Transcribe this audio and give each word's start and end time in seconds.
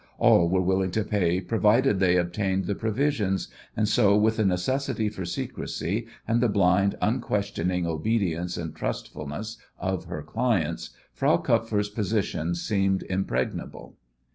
All 0.17 0.49
were 0.49 0.63
willing 0.63 0.89
to 0.93 1.03
pay 1.03 1.39
provided 1.41 1.99
they 1.99 2.17
obtained 2.17 2.65
the 2.65 2.73
provisions, 2.73 3.49
and 3.77 3.87
so 3.87 4.17
with 4.17 4.37
the 4.37 4.45
necessity 4.45 5.09
for 5.09 5.25
secrecy 5.25 6.07
and 6.27 6.41
the 6.41 6.49
blind, 6.49 6.95
unquestioning 7.03 7.85
obedience 7.85 8.57
and 8.57 8.73
trustfulness 8.75 9.57
of 9.77 10.05
her 10.05 10.23
clients, 10.23 10.89
Frau 11.13 11.37
Kupfer's 11.37 11.89
position 11.89 12.55
seemed 12.55 13.03
impregnable. 13.11 13.95